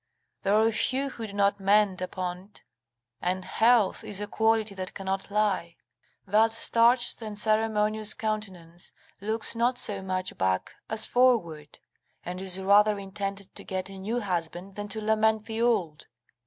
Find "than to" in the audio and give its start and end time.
14.73-15.01